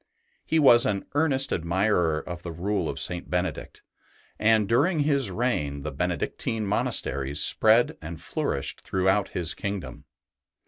[0.43, 3.29] He was an earnest admirer of the Rule of St.
[3.29, 3.83] Benedict,
[4.39, 10.05] and during his reign the Benedictine monasteries spread and flourished throughout his kingdom.